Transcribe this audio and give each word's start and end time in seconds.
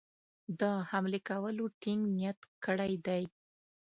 د 0.59 0.61
حملې 0.89 1.19
کولو 1.29 1.65
ټینګ 1.81 2.01
نیت 2.15 2.39
کړی 2.65 2.93
دی. 3.05 3.23